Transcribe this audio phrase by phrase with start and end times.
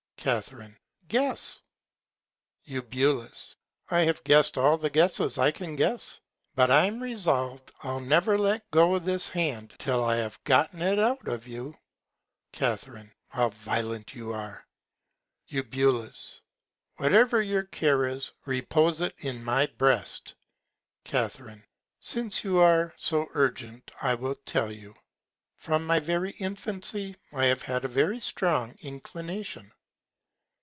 [0.23, 0.43] Ca.
[1.07, 1.61] Guess.
[2.65, 2.83] Eu.
[3.89, 6.19] I have guess'd all the Guesses I can guess;
[6.53, 11.27] but I'm resolv'd I'll never let go this Hand till I have gotten it out
[11.27, 11.75] of you.
[12.53, 12.77] Ca.
[13.29, 14.63] How violent you are.
[15.47, 15.63] Eu.
[16.97, 20.35] Whatever your Care is, repose it in my Breast.
[21.03, 21.31] Ca.
[21.99, 24.93] Since you are so urgent, I will tell you.
[25.57, 29.71] From my very Infancy I have had a very strong Inclination.